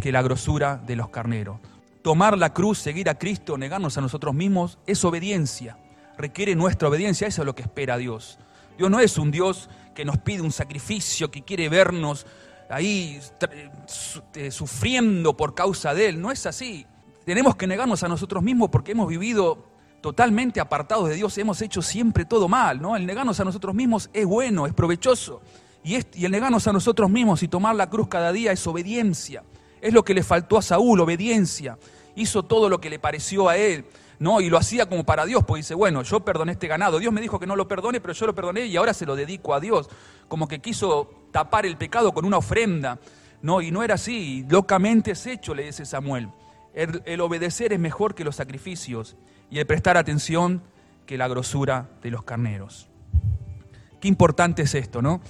[0.00, 1.58] que la grosura de los carneros.
[2.02, 5.78] Tomar la cruz, seguir a Cristo, negarnos a nosotros mismos, es obediencia.
[6.18, 8.38] Requiere nuestra obediencia, eso es lo que espera Dios.
[8.76, 12.26] Dios no es un Dios que nos pide un sacrificio, que quiere vernos
[12.68, 13.18] ahí
[14.34, 16.20] eh, sufriendo por causa de Él.
[16.20, 16.86] No es así.
[17.26, 19.58] Tenemos que negarnos a nosotros mismos porque hemos vivido
[20.00, 22.94] totalmente apartados de Dios, hemos hecho siempre todo mal, ¿no?
[22.94, 25.42] El negarnos a nosotros mismos es bueno, es provechoso.
[25.82, 29.42] Y, el negarnos a nosotros mismos y tomar la cruz cada día es obediencia.
[29.80, 31.78] Es lo que le faltó a Saúl, obediencia.
[32.14, 33.86] Hizo todo lo que le pareció a él,
[34.20, 34.40] ¿no?
[34.40, 37.00] Y lo hacía como para Dios, pues dice, bueno, yo perdoné este ganado.
[37.00, 39.16] Dios me dijo que no lo perdone, pero yo lo perdoné y ahora se lo
[39.16, 39.88] dedico a Dios.
[40.28, 43.00] Como que quiso tapar el pecado con una ofrenda,
[43.42, 43.60] ¿no?
[43.62, 46.28] Y no era así, locamente es hecho, le dice Samuel.
[46.76, 49.16] El, obedecer es mejor que los sacrificios
[49.50, 50.62] y el prestar atención
[51.06, 52.86] que la grosura de los carneros.
[53.98, 55.22] Qué importante es esto, ¿no?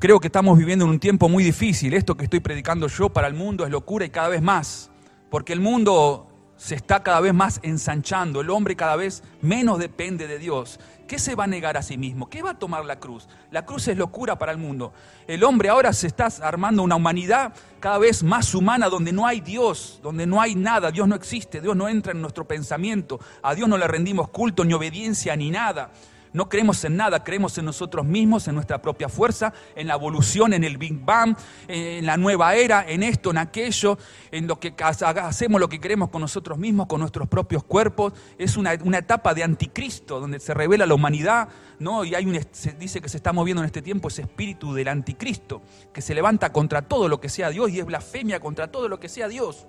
[0.00, 1.94] Creo que estamos viviendo en un tiempo muy difícil.
[1.94, 4.90] Esto que estoy predicando yo para el mundo es locura y cada vez más.
[5.30, 6.26] Porque el mundo
[6.64, 10.80] se está cada vez más ensanchando, el hombre cada vez menos depende de Dios.
[11.06, 12.30] ¿Qué se va a negar a sí mismo?
[12.30, 13.28] ¿Qué va a tomar la cruz?
[13.50, 14.94] La cruz es locura para el mundo.
[15.26, 19.42] El hombre ahora se está armando una humanidad cada vez más humana donde no hay
[19.42, 23.54] Dios, donde no hay nada, Dios no existe, Dios no entra en nuestro pensamiento, a
[23.54, 25.90] Dios no le rendimos culto ni obediencia ni nada.
[26.34, 30.52] No creemos en nada, creemos en nosotros mismos, en nuestra propia fuerza, en la evolución,
[30.52, 31.36] en el Big Bang,
[31.68, 33.96] en la nueva era, en esto, en aquello,
[34.32, 38.14] en lo que hacemos lo que queremos con nosotros mismos, con nuestros propios cuerpos.
[38.36, 42.04] Es una, etapa de anticristo, donde se revela la humanidad, ¿no?
[42.04, 44.88] Y hay un, se dice que se está moviendo en este tiempo ese espíritu del
[44.88, 48.88] anticristo, que se levanta contra todo lo que sea Dios y es blasfemia contra todo
[48.88, 49.68] lo que sea Dios.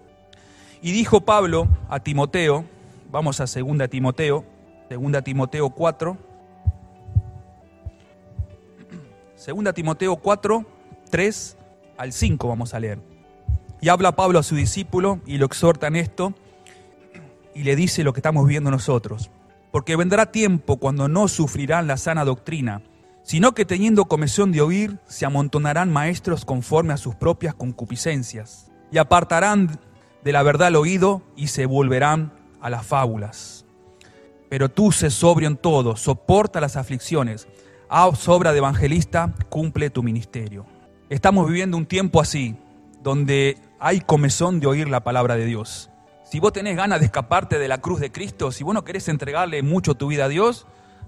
[0.82, 2.66] Y dijo Pablo a Timoteo,
[3.12, 4.44] vamos a 2 Timoteo,
[4.90, 6.35] 2 Timoteo 4,
[9.46, 10.66] Segunda Timoteo 4,
[11.12, 11.58] 3
[12.00, 12.98] al 5 vamos a leer.
[13.80, 16.34] Y habla Pablo a su discípulo y lo exhorta en esto
[17.54, 19.30] y le dice lo que estamos viendo nosotros.
[19.72, 22.82] Porque vendrá tiempo cuando no sufrirán la sana doctrina,
[23.22, 28.98] sino que teniendo comisión de oír, se amontonarán maestros conforme a sus propias concupiscencias, y
[28.98, 29.80] apartarán
[30.24, 33.68] de la verdad el oído y se volverán a las fábulas.
[34.50, 37.48] Pero tú sé sobrio en todo, soporta las aflicciones,
[37.90, 40.66] a obra de evangelista, cumple tu ministerio.
[41.10, 42.56] Estamos viviendo un tiempo así,
[43.04, 45.90] donde hay comezón de oír la palabra de Dios.
[46.24, 49.08] Si vos tenés ganas de escaparte de la cruz de Cristo, si vos no querés
[49.08, 50.66] entregarle mucho tu vida a Dios,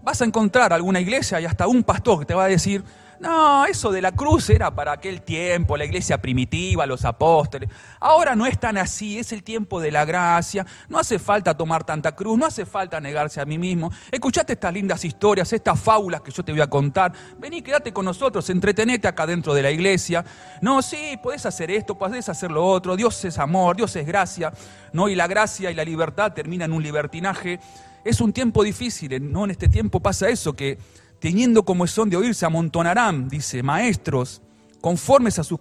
[0.08, 2.82] vas a encontrar alguna iglesia y hasta un pastor que te va a decir,
[3.20, 7.70] no, eso de la cruz era para aquel tiempo, la iglesia primitiva, los apóstoles.
[8.00, 10.66] Ahora no es tan así, es el tiempo de la gracia.
[10.88, 13.92] No hace falta tomar tanta cruz, no hace falta negarse a mí mismo.
[14.10, 17.12] Escuchate estas lindas historias, estas fábulas que yo te voy a contar.
[17.38, 20.24] Vení, quédate con nosotros, entretenete acá dentro de la iglesia.
[20.62, 22.96] No, sí, podés hacer esto, podés hacer lo otro.
[22.96, 24.54] Dios es amor, Dios es gracia.
[24.94, 27.60] No, y la gracia y la libertad terminan en un libertinaje.
[28.08, 29.44] Es un tiempo difícil, ¿no?
[29.44, 30.78] En este tiempo pasa eso, que
[31.20, 34.42] teniendo como son de oír, se amontonarán, dice, maestros,
[34.80, 35.60] conformes a sus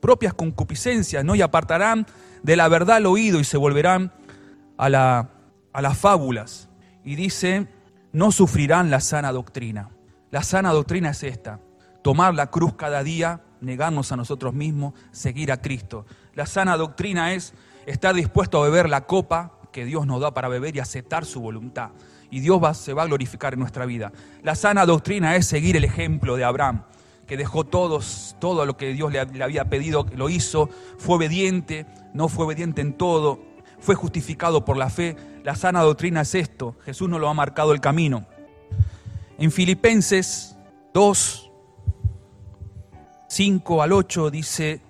[0.00, 1.34] propias concupiscencias, ¿no?
[1.34, 2.06] Y apartarán
[2.42, 4.10] de la verdad el oído y se volverán
[4.78, 5.32] a, la,
[5.74, 6.70] a las fábulas.
[7.04, 7.68] Y dice,
[8.10, 9.90] no sufrirán la sana doctrina.
[10.30, 11.60] La sana doctrina es esta,
[12.02, 16.06] tomar la cruz cada día, negarnos a nosotros mismos, seguir a Cristo.
[16.32, 17.52] La sana doctrina es
[17.84, 21.40] estar dispuesto a beber la copa que Dios nos da para beber y aceptar su
[21.40, 21.90] voluntad
[22.32, 24.10] y Dios se va a glorificar en nuestra vida.
[24.42, 26.84] La sana doctrina es seguir el ejemplo de Abraham,
[27.26, 32.28] que dejó todos, todo lo que Dios le, había pedido, lo hizo, fue obediente, no
[32.28, 33.38] fue obediente en todo,
[33.80, 35.14] fue justificado por la fe.
[35.44, 38.24] La sana doctrina es esto, Jesús nos lo ha marcado el camino.
[39.36, 40.56] En Filipenses
[40.94, 41.50] 2,
[43.28, 44.80] 5 al 8 dice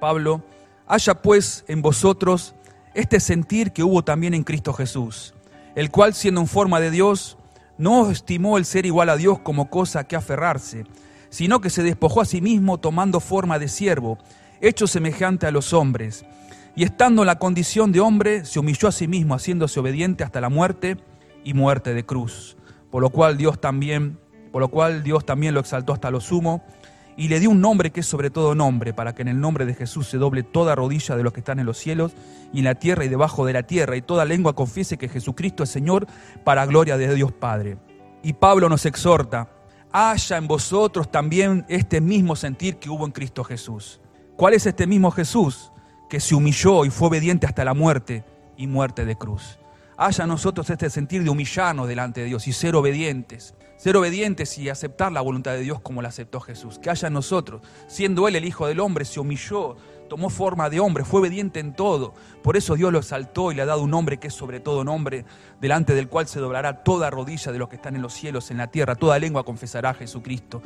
[0.00, 0.42] Pablo,
[0.86, 2.54] haya pues en vosotros
[2.94, 5.34] este sentir que hubo también en Cristo Jesús,
[5.74, 7.36] el cual siendo en forma de Dios,
[7.76, 10.84] no estimó el ser igual a Dios como cosa que aferrarse,
[11.28, 14.18] sino que se despojó a sí mismo tomando forma de siervo,
[14.60, 16.24] hecho semejante a los hombres,
[16.76, 20.40] y estando en la condición de hombre, se humilló a sí mismo, haciéndose obediente hasta
[20.40, 20.96] la muerte
[21.44, 22.56] y muerte de cruz,
[22.90, 24.18] por lo cual Dios también,
[24.52, 26.64] por lo cual Dios también lo exaltó hasta lo sumo
[27.16, 29.66] y le dio un nombre que es sobre todo nombre, para que en el nombre
[29.66, 32.12] de Jesús se doble toda rodilla de los que están en los cielos
[32.52, 35.62] y en la tierra y debajo de la tierra, y toda lengua confiese que Jesucristo
[35.62, 36.06] es Señor,
[36.44, 37.78] para gloria de Dios Padre.
[38.22, 39.48] Y Pablo nos exhorta,
[39.92, 44.00] haya en vosotros también este mismo sentir que hubo en Cristo Jesús.
[44.36, 45.70] ¿Cuál es este mismo Jesús?
[46.08, 48.24] Que se humilló y fue obediente hasta la muerte
[48.56, 49.58] y muerte de cruz.
[49.96, 54.56] Haya en nosotros este sentir de humillarnos delante de Dios y ser obedientes ser obedientes
[54.58, 56.78] y aceptar la voluntad de Dios como la aceptó Jesús.
[56.78, 59.76] Que haya en nosotros, siendo Él el Hijo del Hombre, se humilló,
[60.08, 62.14] tomó forma de hombre, fue obediente en todo.
[62.42, 64.84] Por eso Dios lo exaltó y le ha dado un nombre que es sobre todo
[64.84, 65.24] nombre,
[65.60, 68.58] delante del cual se doblará toda rodilla de los que están en los cielos, en
[68.58, 70.62] la tierra, toda lengua confesará a Jesucristo.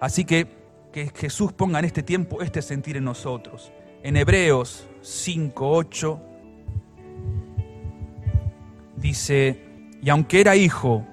[0.00, 0.60] Así que
[0.92, 3.72] que Jesús ponga en este tiempo este sentir en nosotros.
[4.02, 6.20] En Hebreos 5, 8
[8.96, 9.64] dice,
[10.02, 11.06] y aunque era hijo,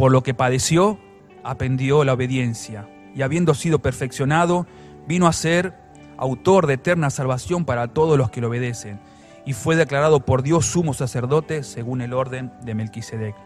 [0.00, 0.98] por lo que padeció,
[1.44, 4.66] aprendió la obediencia y habiendo sido perfeccionado,
[5.06, 5.74] vino a ser
[6.16, 8.98] autor de eterna salvación para todos los que le obedecen
[9.44, 13.36] y fue declarado por Dios sumo sacerdote según el orden de Melquisedec.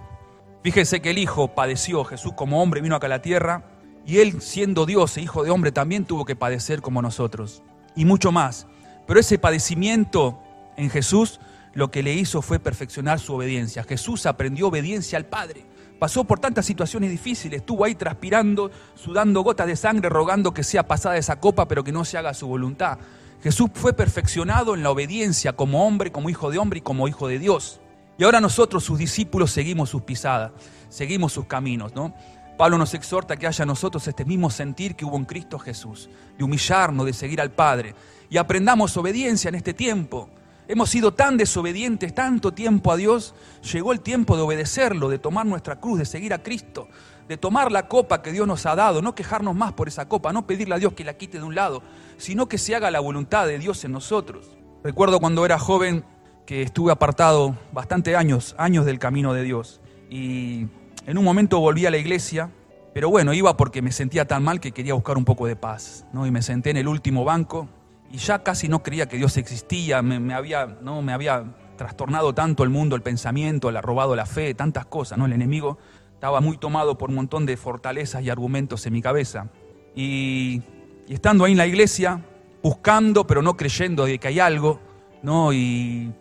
[0.62, 3.64] Fíjese que el Hijo padeció, Jesús como hombre vino acá a la tierra
[4.06, 7.64] y él siendo Dios e hijo de hombre también tuvo que padecer como nosotros
[7.96, 8.68] y mucho más.
[9.08, 10.40] Pero ese padecimiento
[10.76, 11.40] en Jesús
[11.72, 13.82] lo que le hizo fue perfeccionar su obediencia.
[13.82, 19.66] Jesús aprendió obediencia al Padre pasó por tantas situaciones difíciles, estuvo ahí transpirando, sudando gotas
[19.66, 22.98] de sangre, rogando que sea pasada esa copa, pero que no se haga su voluntad.
[23.42, 27.28] Jesús fue perfeccionado en la obediencia como hombre, como hijo de hombre y como hijo
[27.28, 27.80] de Dios.
[28.16, 30.52] Y ahora nosotros, sus discípulos, seguimos sus pisadas,
[30.88, 32.14] seguimos sus caminos, ¿no?
[32.56, 36.44] Pablo nos exhorta que haya nosotros este mismo sentir que hubo en Cristo Jesús, de
[36.44, 37.94] humillarnos, de seguir al Padre.
[38.30, 40.30] Y aprendamos obediencia en este tiempo.
[40.66, 43.34] Hemos sido tan desobedientes tanto tiempo a Dios,
[43.70, 46.88] llegó el tiempo de obedecerlo, de tomar nuestra cruz, de seguir a Cristo,
[47.28, 50.32] de tomar la copa que Dios nos ha dado, no quejarnos más por esa copa,
[50.32, 51.82] no pedirle a Dios que la quite de un lado,
[52.16, 54.56] sino que se haga la voluntad de Dios en nosotros.
[54.82, 56.02] Recuerdo cuando era joven
[56.46, 60.66] que estuve apartado bastante años, años del camino de Dios, y
[61.06, 62.50] en un momento volví a la iglesia,
[62.94, 66.06] pero bueno, iba porque me sentía tan mal que quería buscar un poco de paz,
[66.14, 66.26] ¿no?
[66.26, 67.68] Y me senté en el último banco
[68.14, 71.02] y ya casi no creía que Dios existía, me, había, ¿no?
[71.02, 71.46] me había
[71.76, 75.26] trastornado tanto el mundo, el pensamiento, le ha robado la fe, tantas cosas, ¿no?
[75.26, 75.78] El enemigo
[76.12, 79.48] estaba muy tomado por un montón de fortalezas y argumentos en mi cabeza.
[79.96, 80.62] Y,
[81.08, 82.24] estando ahí en la iglesia,
[82.62, 84.78] buscando, pero no creyendo de que hay algo,
[85.24, 85.52] ¿no?
[85.52, 86.12] Y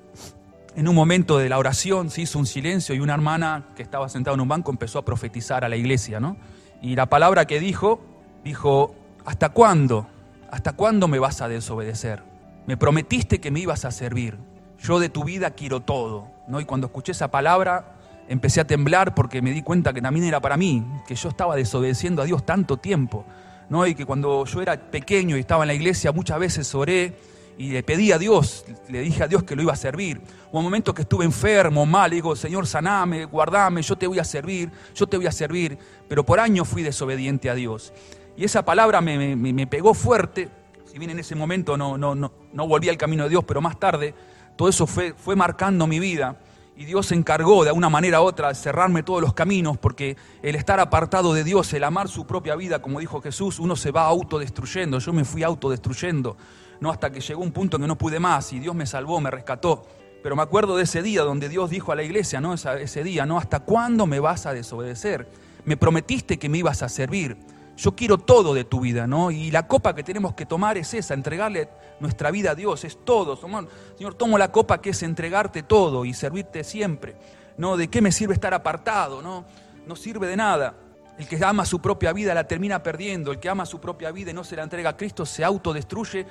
[0.75, 4.09] en un momento de la oración se hizo un silencio y una hermana que estaba
[4.09, 6.37] sentada en un banco empezó a profetizar a la iglesia, ¿no?
[6.81, 8.01] Y la palabra que dijo,
[8.43, 10.07] dijo, ¿hasta cuándo?
[10.53, 12.21] ¿Hasta cuándo me vas a desobedecer?
[12.67, 14.37] Me prometiste que me ibas a servir.
[14.77, 16.27] Yo de tu vida quiero todo.
[16.47, 16.61] ¿no?
[16.61, 17.95] Y cuando escuché esa palabra,
[18.27, 21.55] empecé a temblar porque me di cuenta que también era para mí, que yo estaba
[21.55, 23.25] desobedeciendo a Dios tanto tiempo.
[23.67, 23.87] ¿no?
[23.87, 27.17] Y que cuando yo era pequeño y estaba en la iglesia, muchas veces oré
[27.57, 30.21] y le pedí a Dios, le dije a Dios que lo iba a servir.
[30.51, 34.19] Hubo un momento que estuve enfermo, mal, le digo, Señor, saname, guardame, yo te voy
[34.19, 35.79] a servir, yo te voy a servir.
[36.07, 37.91] Pero por años fui desobediente a Dios.
[38.35, 40.49] Y esa palabra me, pegó fuerte,
[40.85, 44.13] si bien en ese momento no, no, volví al camino de Dios, pero más tarde
[44.55, 46.37] todo eso fue, fue marcando mi vida.
[46.75, 50.17] Y Dios se encargó de una manera u otra de cerrarme todos los caminos, porque
[50.41, 53.91] el estar apartado de Dios, el amar su propia vida, como dijo Jesús, uno se
[53.91, 54.97] va autodestruyendo.
[54.97, 56.35] Yo me fui autodestruyendo,
[56.79, 59.21] no hasta que llegó un punto en que no pude más y Dios me salvó,
[59.21, 59.85] me rescató.
[60.23, 62.53] Pero me acuerdo de ese día donde Dios dijo a la iglesia, ¿no?
[62.53, 63.37] ese día, ¿no?
[63.37, 65.29] ¿Hasta cuándo me vas a desobedecer?
[65.65, 67.37] Me prometiste que me ibas a servir.
[67.75, 69.31] Yo quiero todo de tu vida, ¿no?
[69.31, 73.03] Y la copa que tenemos que tomar es esa, entregarle nuestra vida a Dios, es
[73.03, 73.35] todo.
[73.35, 77.15] Señor, tomo la copa que es entregarte todo y servirte siempre.
[77.57, 77.77] ¿No?
[77.77, 79.21] ¿De qué me sirve estar apartado?
[79.21, 79.45] No,
[79.85, 80.75] no sirve de nada.
[81.17, 83.31] El que ama su propia vida la termina perdiendo.
[83.31, 86.25] El que ama su propia vida y no se la entrega a Cristo se autodestruye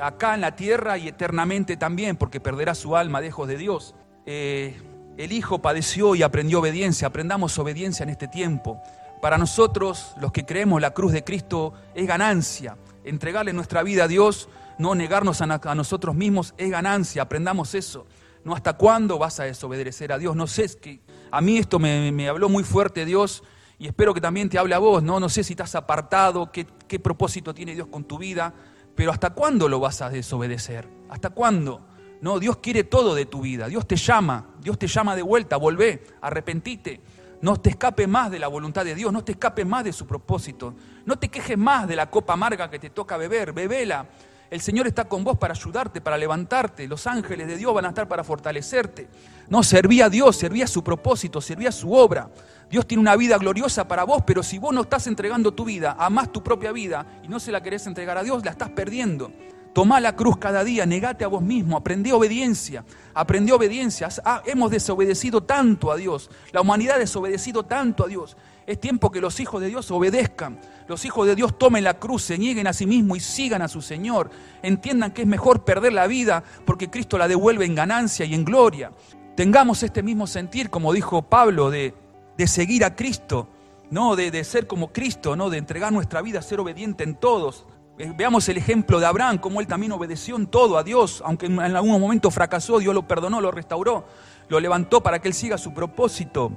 [0.00, 3.94] acá en la tierra y eternamente también, porque perderá su alma lejos de Dios.
[4.24, 4.80] Eh,
[5.16, 7.08] el Hijo padeció y aprendió obediencia.
[7.08, 8.80] Aprendamos obediencia en este tiempo.
[9.24, 12.76] Para nosotros, los que creemos la cruz de Cristo, es ganancia.
[13.04, 17.22] Entregarle nuestra vida a Dios, no negarnos a, nosotros mismos, es ganancia.
[17.22, 18.06] Aprendamos eso.
[18.44, 20.36] ¿No hasta cuándo vas a desobedecer a Dios?
[20.36, 23.42] No sé, que a mí esto me, habló muy fuerte Dios
[23.78, 25.18] y espero que también te hable a vos, ¿no?
[25.18, 28.52] No sé si estás apartado, qué, qué propósito tiene Dios con tu vida,
[28.94, 30.86] pero ¿hasta cuándo lo vas a desobedecer?
[31.08, 31.80] ¿Hasta cuándo?
[32.20, 33.68] No, Dios quiere todo de tu vida.
[33.68, 37.00] Dios te llama, Dios te llama de vuelta, volvé, arrepentite.
[37.44, 40.06] No te escape más de la voluntad de Dios, no te escape más de su
[40.06, 40.72] propósito.
[41.04, 44.06] No te quejes más de la copa amarga que te toca beber, bebela.
[44.50, 46.88] El Señor está con vos para ayudarte, para levantarte.
[46.88, 49.10] Los ángeles de Dios van a estar para fortalecerte.
[49.50, 52.30] No, servía a Dios, servía a su propósito, servía a su obra.
[52.70, 55.96] Dios tiene una vida gloriosa para vos, pero si vos no estás entregando tu vida,
[55.98, 59.30] amás tu propia vida y no se la querés entregar a Dios, la estás perdiendo.
[59.74, 64.08] Tomá la cruz cada día, negate a vos mismo, aprende obediencia, aprende obediencia.
[64.24, 68.36] Ah, hemos desobedecido tanto a Dios, la humanidad ha desobedecido tanto a Dios.
[68.68, 72.22] Es tiempo que los hijos de Dios obedezcan, los hijos de Dios tomen la cruz,
[72.22, 74.30] se nieguen a sí mismos y sigan a su Señor.
[74.62, 78.44] Entiendan que es mejor perder la vida porque Cristo la devuelve en ganancia y en
[78.44, 78.92] gloria.
[79.34, 81.94] Tengamos este mismo sentir, como dijo Pablo, de,
[82.38, 83.48] de seguir a Cristo,
[83.90, 84.14] ¿no?
[84.14, 85.50] De, de, ser como Cristo, ¿no?
[85.50, 87.66] de entregar nuestra vida, ser obediente en todos.
[87.96, 91.46] Eh, veamos el ejemplo de Abraham, cómo él también obedeció en todo a Dios, aunque
[91.46, 94.04] en algún momento fracasó, Dios lo perdonó, lo restauró,
[94.48, 96.50] lo levantó para que él siga su propósito.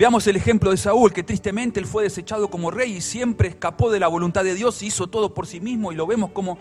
[0.00, 3.90] Veamos el ejemplo de Saúl, que tristemente él fue desechado como rey y siempre escapó
[3.90, 6.58] de la voluntad de Dios y hizo todo por sí mismo y lo vemos como,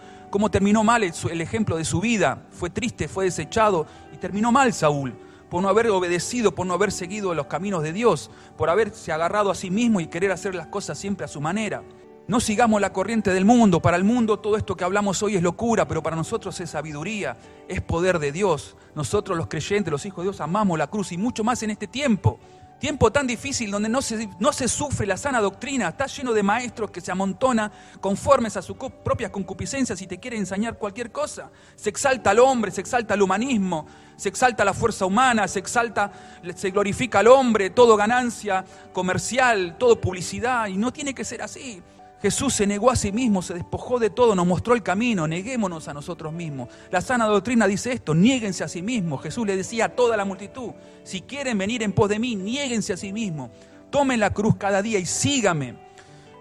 [0.52, 2.46] terminó mal el ejemplo de su vida.
[2.52, 5.16] Fue triste, fue desechado y terminó mal Saúl
[5.50, 9.50] por no haber obedecido, por no haber seguido los caminos de Dios, por haberse agarrado
[9.50, 11.82] a sí mismo y querer hacer las cosas siempre a su manera.
[12.30, 13.82] No sigamos la corriente del mundo.
[13.82, 17.36] Para el mundo todo esto que hablamos hoy es locura, pero para nosotros es sabiduría,
[17.68, 18.78] es poder de Dios.
[18.94, 21.88] Nosotros los creyentes, los hijos de Dios, amamos la cruz y mucho más en este
[21.88, 22.40] tiempo.
[22.80, 26.44] Tiempo tan difícil donde no se, no se sufre la sana doctrina, está lleno de
[26.44, 31.50] maestros que se amontona conformes a sus propias concupiscencias y te quieren enseñar cualquier cosa.
[31.76, 33.88] Se exalta al hombre, se exalta al humanismo,
[34.18, 36.12] se exalta la fuerza humana, se exalta,
[36.56, 38.64] se glorifica al hombre, todo ganancia
[38.94, 41.82] comercial, todo publicidad, y no tiene que ser así.
[42.22, 45.88] Jesús se negó a sí mismo, se despojó de todo, nos mostró el camino, neguémonos
[45.88, 46.68] a nosotros mismos.
[46.92, 49.22] La sana doctrina dice esto, niéguense a sí mismos.
[49.22, 50.72] Jesús le decía a toda la multitud,
[51.04, 53.52] si quieren venir en pos de mí, niéguense a sí mismos.
[53.90, 55.76] Tomen la cruz cada día y sígame.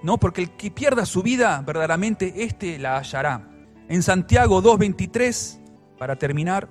[0.02, 3.48] No, porque el que pierda su vida, verdaderamente éste la hallará.
[3.88, 5.58] En Santiago 2.23,
[5.96, 6.68] para terminar,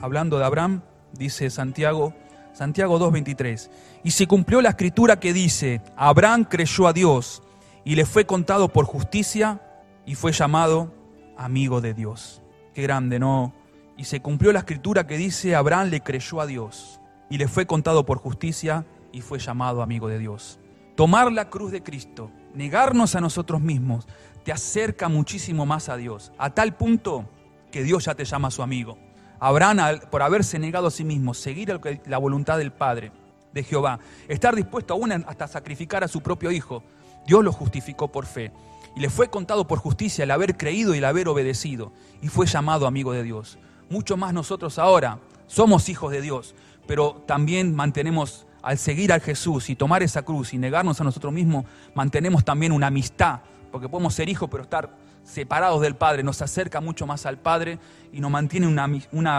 [0.00, 2.14] hablando de Abraham, dice Santiago
[2.56, 3.68] Santiago 2.23.
[4.06, 7.42] Y se cumplió la escritura que dice, Abraham creyó a Dios
[7.84, 9.60] y le fue contado por justicia
[10.06, 10.94] y fue llamado
[11.36, 12.40] amigo de Dios.
[12.72, 13.52] Qué grande, ¿no?
[13.96, 17.66] Y se cumplió la escritura que dice, Abraham le creyó a Dios y le fue
[17.66, 20.60] contado por justicia y fue llamado amigo de Dios.
[20.94, 24.06] Tomar la cruz de Cristo, negarnos a nosotros mismos,
[24.44, 27.28] te acerca muchísimo más a Dios, a tal punto
[27.72, 28.98] que Dios ya te llama su amigo.
[29.40, 33.10] Abraham, por haberse negado a sí mismo, seguir la voluntad del Padre,
[33.56, 36.84] de Jehová, estar dispuesto aún hasta sacrificar a su propio hijo,
[37.26, 38.52] Dios lo justificó por fe.
[38.94, 41.92] Y le fue contado por justicia el haber creído y el haber obedecido.
[42.22, 43.58] Y fue llamado amigo de Dios.
[43.90, 46.54] Mucho más nosotros ahora somos hijos de Dios,
[46.86, 51.32] pero también mantenemos, al seguir a Jesús y tomar esa cruz y negarnos a nosotros
[51.32, 51.64] mismos,
[51.94, 53.40] mantenemos también una amistad,
[53.70, 54.90] porque podemos ser hijos, pero estar
[55.26, 57.78] separados del Padre, nos acerca mucho más al Padre
[58.12, 58.88] y nos mantiene una,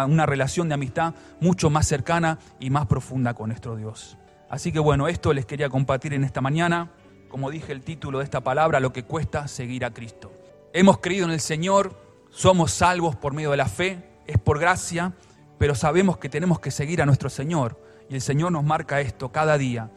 [0.06, 4.18] una, relación de amistad mucho más cercana y más profunda con nuestro Dios.
[4.50, 6.92] Así que bueno, esto les quería compartir en esta mañana,
[7.30, 10.32] como dije el título de esta palabra, lo que cuesta seguir a Cristo.
[10.74, 11.98] Hemos creído en el Señor,
[12.30, 15.14] somos salvos por medio de la fe, es por gracia,
[15.58, 19.32] pero sabemos que tenemos que seguir a nuestro Señor y el Señor nos marca esto
[19.32, 19.90] cada día.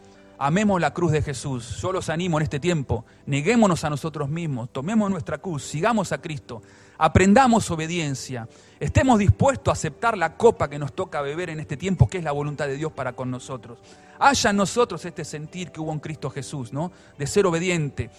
[0.43, 1.77] Amemos la cruz de Jesús.
[1.79, 3.05] Yo los animo en este tiempo.
[3.27, 4.69] Neguémonos a nosotros mismos.
[4.71, 5.63] Tomemos nuestra cruz.
[5.63, 6.63] Sigamos a Cristo.
[6.97, 8.49] Aprendamos obediencia.
[8.79, 12.23] Estemos dispuestos a aceptar la copa que nos toca beber en este tiempo, que es
[12.23, 13.77] la voluntad de Dios para con nosotros.
[14.17, 16.91] Haya en nosotros este sentir que hubo en Cristo Jesús, ¿no?
[17.19, 18.09] De ser obediente.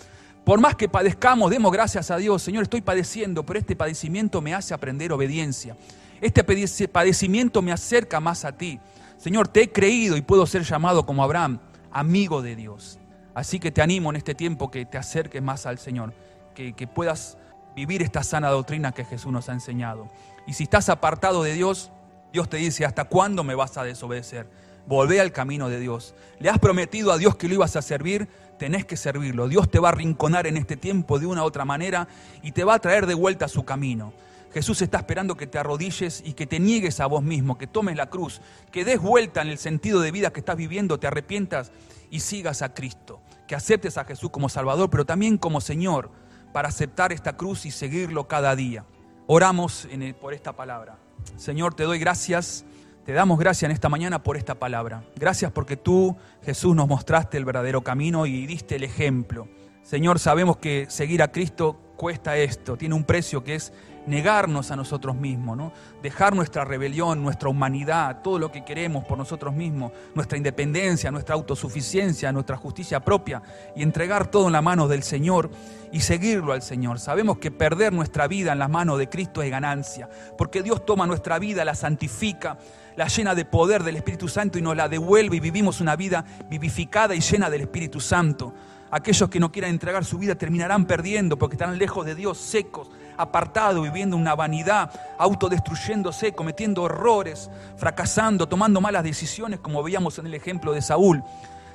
[0.44, 2.40] Por más que padezcamos, demos gracias a Dios.
[2.40, 5.76] Señor, estoy padeciendo, pero este padecimiento me hace aprender obediencia.
[6.20, 6.44] Este
[6.86, 8.78] padecimiento me acerca más a ti.
[9.18, 11.58] Señor, te he creído y puedo ser llamado como Abraham
[11.92, 12.98] amigo de Dios.
[13.34, 16.12] Así que te animo en este tiempo que te acerques más al Señor,
[16.54, 17.38] que, puedas
[17.74, 20.08] vivir esta sana doctrina que Jesús nos ha enseñado.
[20.46, 21.90] Y si estás apartado de Dios,
[22.32, 24.48] Dios te dice, ¿hasta cuándo me vas a desobedecer?
[24.86, 26.14] Volvé al camino de Dios.
[26.40, 28.28] Le has prometido a Dios que lo ibas a servir,
[28.58, 29.48] tenés que servirlo.
[29.48, 32.08] Dios te va a rinconar en este tiempo de una u otra manera
[32.42, 34.12] y te va a traer de vuelta a su camino.
[34.52, 37.96] Jesús está esperando que te arrodilles y que te niegues a vos mismo, que tomes
[37.96, 38.40] la cruz,
[38.70, 41.72] que des vuelta en el sentido de vida que estás viviendo, te arrepientas
[42.10, 46.10] y sigas a Cristo, que aceptes a Jesús como Salvador, pero también como Señor,
[46.52, 48.84] para aceptar esta cruz y seguirlo cada día.
[49.26, 49.88] Oramos
[50.20, 50.98] por esta palabra.
[51.36, 52.66] Señor, te doy gracias,
[53.06, 55.04] te damos gracias en esta mañana por esta palabra.
[55.16, 59.48] Gracias porque tú, Jesús, nos mostraste el verdadero camino y diste el ejemplo.
[59.82, 63.72] Señor, sabemos que seguir a Cristo cuesta esto, tiene un precio que es
[64.06, 65.72] negarnos a nosotros mismos, ¿no?
[66.02, 71.34] dejar nuestra rebelión, nuestra humanidad, todo lo que queremos por nosotros mismos, nuestra independencia, nuestra
[71.34, 73.42] autosuficiencia, nuestra justicia propia
[73.76, 75.50] y entregar todo en la mano del Señor
[75.92, 76.98] y seguirlo al Señor.
[76.98, 81.06] Sabemos que perder nuestra vida en las manos de Cristo es ganancia, porque Dios toma
[81.06, 82.58] nuestra vida, la santifica,
[82.96, 86.24] la llena de poder del Espíritu Santo y nos la devuelve y vivimos una vida
[86.48, 88.52] vivificada y llena del Espíritu Santo.
[88.94, 92.90] Aquellos que no quieran entregar su vida terminarán perdiendo porque estarán lejos de Dios, secos,
[93.16, 100.34] apartados, viviendo una vanidad, autodestruyéndose, cometiendo errores, fracasando, tomando malas decisiones, como veíamos en el
[100.34, 101.24] ejemplo de Saúl.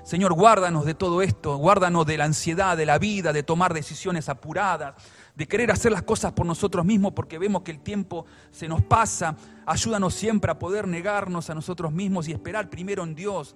[0.03, 4.29] Señor, guárdanos de todo esto, guárdanos de la ansiedad de la vida, de tomar decisiones
[4.29, 4.93] apuradas,
[5.35, 8.83] de querer hacer las cosas por nosotros mismos porque vemos que el tiempo se nos
[8.83, 9.35] pasa.
[9.65, 13.55] Ayúdanos siempre a poder negarnos a nosotros mismos y esperar primero en Dios